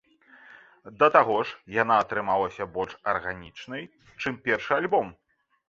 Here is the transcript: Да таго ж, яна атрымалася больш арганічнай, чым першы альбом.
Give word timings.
Да 1.03 1.09
таго 1.15 1.35
ж, 1.49 1.53
яна 1.81 1.99
атрымалася 2.05 2.69
больш 2.79 2.97
арганічнай, 3.13 3.83
чым 4.21 4.43
першы 4.51 4.71
альбом. 4.83 5.17